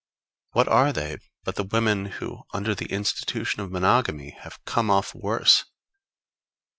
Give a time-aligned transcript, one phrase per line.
[0.53, 5.13] What are they but the women, who, under the institution of monogamy have come off
[5.13, 5.63] worse?